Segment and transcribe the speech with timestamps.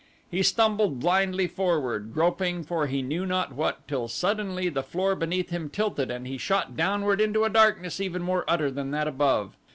[0.31, 5.51] He stumbled blindly forward, groping for he knew not what till suddenly the floor beneath
[5.51, 9.55] him tilted and he shot downward into a darkness even more utter than that above.